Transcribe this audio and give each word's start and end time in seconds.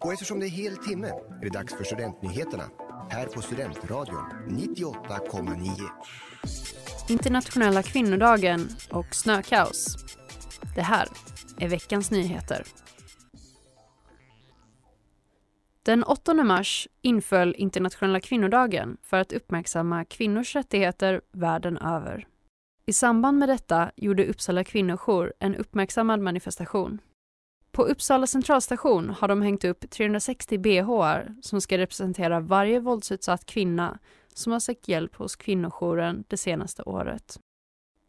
Och 0.00 0.12
eftersom 0.12 0.40
det 0.40 0.46
är 0.46 0.50
hel 0.50 0.76
timme 0.76 1.08
är 1.08 1.42
det 1.42 1.48
dags 1.48 1.74
för 1.74 1.84
Studentnyheterna 1.84 2.64
här 3.10 3.26
på 3.26 3.42
Studentradion 3.42 4.24
98,9. 4.48 5.90
Internationella 7.08 7.82
kvinnodagen 7.82 8.68
och 8.90 9.14
snökaos. 9.14 9.96
Det 10.74 10.82
här 10.82 11.08
är 11.58 11.68
veckans 11.68 12.10
nyheter. 12.10 12.64
Den 15.82 16.02
8 16.04 16.34
mars 16.34 16.88
inföll 17.02 17.54
internationella 17.58 18.20
kvinnodagen 18.20 18.96
för 19.02 19.16
att 19.16 19.32
uppmärksamma 19.32 20.04
kvinnors 20.04 20.56
rättigheter 20.56 21.20
världen 21.32 21.78
över. 21.78 22.26
I 22.86 22.92
samband 22.92 23.38
med 23.38 23.48
detta 23.48 23.90
gjorde 23.96 24.26
Uppsala 24.26 24.64
kvinnojour 24.64 25.32
en 25.38 25.54
uppmärksammad 25.54 26.20
manifestation. 26.20 27.00
På 27.78 27.84
Uppsala 27.84 28.26
centralstation 28.26 29.10
har 29.10 29.28
de 29.28 29.42
hängt 29.42 29.64
upp 29.64 29.90
360 29.90 30.58
bhar 30.58 31.34
som 31.42 31.60
ska 31.60 31.78
representera 31.78 32.40
varje 32.40 32.80
våldsutsatt 32.80 33.46
kvinna 33.46 33.98
som 34.34 34.52
har 34.52 34.60
sökt 34.60 34.88
hjälp 34.88 35.16
hos 35.16 35.36
kvinnojouren 35.36 36.24
det 36.28 36.36
senaste 36.36 36.82
året. 36.82 37.40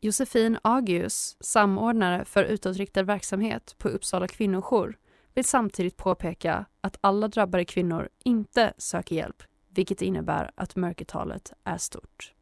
Josefin 0.01 0.57
Agius, 0.61 1.37
samordnare 1.39 2.25
för 2.25 2.43
utåtriktad 2.43 3.03
verksamhet 3.03 3.75
på 3.77 3.89
Uppsala 3.89 4.27
kvinnojour, 4.27 4.97
vill 5.33 5.45
samtidigt 5.45 5.97
påpeka 5.97 6.65
att 6.81 6.97
alla 7.01 7.27
drabbade 7.27 7.65
kvinnor 7.65 8.09
inte 8.23 8.73
söker 8.77 9.15
hjälp, 9.15 9.43
vilket 9.69 10.01
innebär 10.01 10.51
att 10.55 10.75
mörkertalet 10.75 11.53
är 11.63 11.77
stort. 11.77 12.33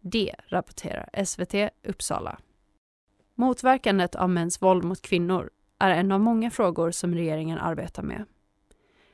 Det 0.00 0.34
rapporterar 0.48 1.24
SVT 1.24 1.54
Uppsala. 1.88 2.38
Motverkandet 3.34 4.14
av 4.14 4.30
mäns 4.30 4.62
våld 4.62 4.84
mot 4.84 5.02
kvinnor 5.02 5.50
är 5.82 5.90
en 5.90 6.12
av 6.12 6.20
många 6.20 6.50
frågor 6.50 6.90
som 6.90 7.14
regeringen 7.14 7.58
arbetar 7.58 8.02
med. 8.02 8.24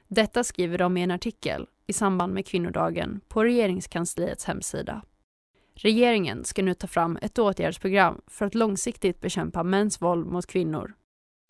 Detta 0.09 0.45
skriver 0.45 0.79
de 0.79 0.97
i 0.97 1.03
en 1.03 1.11
artikel 1.11 1.67
i 1.87 1.93
samband 1.93 2.35
med 2.35 2.47
kvinnodagen 2.47 3.21
på 3.29 3.45
regeringskansliets 3.45 4.45
hemsida. 4.45 5.03
Regeringen 5.75 6.45
ska 6.45 6.63
nu 6.63 6.75
ta 6.75 6.87
fram 6.87 7.19
ett 7.23 7.39
åtgärdsprogram 7.39 8.21
för 8.27 8.47
att 8.47 8.55
långsiktigt 8.55 9.21
bekämpa 9.21 9.63
mäns 9.63 10.03
våld 10.03 10.27
mot 10.27 10.47
kvinnor. 10.47 10.95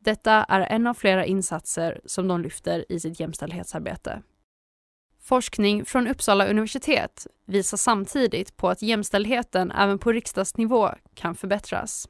Detta 0.00 0.33
är 0.33 0.61
en 0.61 0.86
av 0.86 0.94
flera 0.94 1.27
insatser 1.27 2.00
som 2.05 2.28
de 2.28 2.41
lyfter 2.41 2.92
i 2.92 3.00
sitt 3.00 3.20
jämställdhetsarbete. 3.20 4.22
Forskning 5.20 5.84
från 5.84 6.06
Uppsala 6.08 6.46
universitet 6.46 7.27
visar 7.44 7.77
samtidigt 7.77 8.56
på 8.56 8.69
att 8.69 8.83
jämställdheten 8.83 9.70
även 9.70 9.98
på 9.98 10.12
riksdagsnivå 10.12 10.91
kan 11.14 11.34
förbättras. 11.34 12.08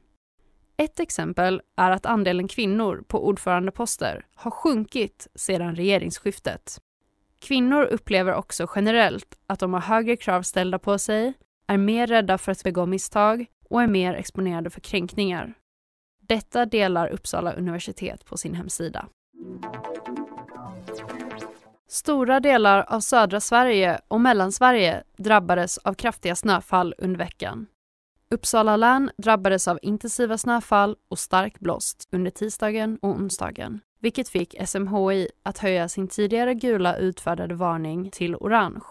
Ett 0.79 0.99
exempel 0.99 1.61
är 1.75 1.91
att 1.91 2.05
andelen 2.05 2.47
kvinnor 2.47 3.03
på 3.07 3.27
ordförandeposter 3.27 4.25
har 4.35 4.51
sjunkit 4.51 5.27
sedan 5.35 5.75
regeringsskiftet. 5.75 6.81
Kvinnor 7.39 7.83
upplever 7.83 8.33
också 8.33 8.67
generellt 8.75 9.39
att 9.47 9.59
de 9.59 9.73
har 9.73 9.81
högre 9.81 10.15
krav 10.15 10.41
ställda 10.41 10.79
på 10.79 10.97
sig, 10.97 11.33
är 11.67 11.77
mer 11.77 12.07
rädda 12.07 12.37
för 12.37 12.51
att 12.51 12.63
begå 12.63 12.85
misstag 12.85 13.45
och 13.69 13.81
är 13.81 13.87
mer 13.87 14.13
exponerade 14.13 14.69
för 14.69 14.81
kränkningar. 14.81 15.53
Detta 16.21 16.65
delar 16.65 17.07
Uppsala 17.07 17.53
universitet 17.53 18.25
på 18.25 18.37
sin 18.37 18.53
hemsida. 18.53 19.07
Stora 21.87 22.39
delar 22.39 22.85
av 22.87 22.99
södra 22.99 23.39
Sverige 23.39 23.99
och 24.07 24.21
Mellansverige 24.21 25.03
drabbades 25.17 25.77
av 25.77 25.93
kraftiga 25.93 26.35
snöfall 26.35 26.95
under 26.97 27.17
veckan. 27.17 27.67
Uppsala 28.35 28.77
län 28.77 29.11
drabbades 29.17 29.67
av 29.67 29.79
intensiva 29.81 30.37
snöfall 30.37 30.95
och 31.09 31.19
stark 31.19 31.59
blåst 31.59 32.07
under 32.11 32.31
tisdagen 32.31 32.99
och 33.01 33.09
onsdagen, 33.09 33.79
vilket 33.99 34.29
fick 34.29 34.55
SMHI 34.67 35.29
att 35.43 35.57
höja 35.57 35.89
sin 35.89 36.07
tidigare 36.07 36.53
gula 36.53 36.97
utfärdade 36.97 37.55
varning 37.55 38.11
till 38.11 38.35
orange. 38.35 38.85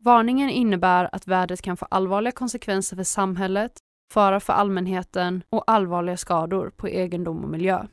Varningen 0.00 0.50
innebär 0.50 1.08
att 1.12 1.26
vädret 1.26 1.62
kan 1.62 1.76
få 1.76 1.86
allvarliga 1.90 2.32
konsekvenser 2.32 2.96
för 2.96 3.04
samhället, 3.04 3.72
fara 4.12 4.40
för 4.40 4.52
allmänheten 4.52 5.42
och 5.50 5.64
allvarliga 5.66 6.16
skador 6.16 6.70
på 6.76 6.88
egendom 6.88 7.44
och 7.44 7.50
miljö. 7.50 7.86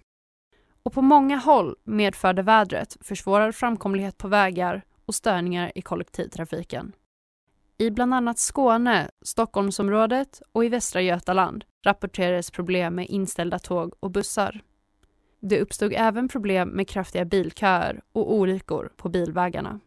Och 0.84 0.94
på 0.94 1.02
många 1.02 1.38
håll 1.38 1.76
medförde 1.84 2.42
vädret 2.42 2.98
försvårad 3.02 3.56
framkomlighet 3.56 4.18
på 4.18 4.28
vägar 4.28 4.82
och 5.06 5.16
störningar 5.16 5.72
i 5.76 5.82
kollektivtrafiken. 5.82 6.92
I 7.78 7.92
bland 7.92 8.14
annat 8.14 8.40
Skåne, 8.40 9.10
Stockholmsområdet 9.22 10.42
och 10.52 10.66
i 10.66 10.70
Västra 10.70 11.02
Götaland 11.02 11.66
rapporterades 11.86 12.52
problem 12.52 12.96
med 12.96 13.08
inställda 13.08 13.60
tåg 13.60 13.94
och 14.00 14.12
bussar. 14.12 14.62
Det 15.40 15.62
uppstod 15.62 15.94
även 15.96 16.28
problem 16.28 16.70
med 16.70 16.88
kraftiga 16.88 17.26
bilköer 17.26 18.02
och 18.12 18.34
olyckor 18.34 18.92
på 18.98 19.10
bilvägarna. 19.10 19.80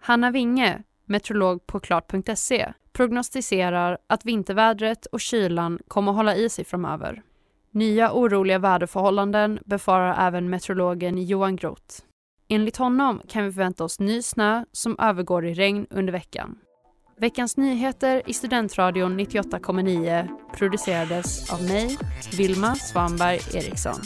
Hanna 0.00 0.30
Winge, 0.30 0.82
meteorolog 1.04 1.66
på 1.66 1.80
klart.se, 1.80 2.72
prognostiserar 2.92 3.98
att 4.06 4.24
vintervädret 4.24 5.06
och 5.06 5.20
kylan 5.20 5.78
kommer 5.88 6.12
att 6.12 6.16
hålla 6.16 6.36
i 6.36 6.48
sig 6.48 6.64
framöver. 6.64 7.22
Nya 7.70 8.12
oroliga 8.12 8.58
väderförhållanden 8.58 9.58
befarar 9.64 10.26
även 10.26 10.50
meteorologen 10.50 11.26
Johan 11.26 11.56
Groth. 11.56 12.02
Enligt 12.48 12.76
honom 12.76 13.22
kan 13.28 13.44
vi 13.44 13.52
förvänta 13.52 13.84
oss 13.84 14.00
ny 14.00 14.22
snö 14.22 14.64
som 14.72 14.96
övergår 14.98 15.46
i 15.46 15.54
regn 15.54 15.86
under 15.90 16.12
veckan. 16.12 16.58
Veckans 17.20 17.56
nyheter 17.56 18.22
i 18.26 18.32
Studentradion 18.32 19.20
98,9 19.20 20.28
producerades 20.56 21.52
av 21.52 21.62
mig, 21.62 21.98
Vilma 22.38 22.74
Svanberg 22.74 23.40
Eriksson. 23.54 24.00